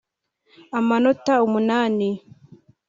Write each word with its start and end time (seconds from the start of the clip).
amanota 0.79 1.33
umunani 1.45 2.09